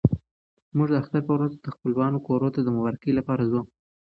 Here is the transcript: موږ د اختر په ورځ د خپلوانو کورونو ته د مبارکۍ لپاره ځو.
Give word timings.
موږ 0.75 0.87
د 0.91 0.95
اختر 1.01 1.21
په 1.27 1.33
ورځ 1.37 1.53
د 1.57 1.67
خپلوانو 1.75 2.17
کورونو 2.27 2.53
ته 2.55 2.59
د 2.63 2.69
مبارکۍ 2.77 3.11
لپاره 3.19 3.43
ځو. 3.51 3.61